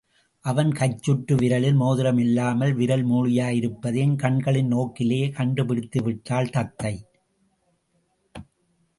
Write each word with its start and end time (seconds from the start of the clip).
அவன் 0.45 0.69
கைச்சுட்டுவிரலில் 0.69 1.75
மோதிரம் 1.75 2.17
இல்லாமல் 2.17 2.73
விரல் 2.73 3.03
மூளியாயிருப்பதையும் 3.05 4.15
கண்களின் 4.15 4.67
நோக்கிலேயே 4.67 5.27
கண்டுபிடித்துவிட்டாள் 5.27 6.49
தத்தை. 6.49 6.93